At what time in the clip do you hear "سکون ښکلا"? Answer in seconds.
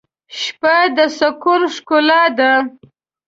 1.17-2.23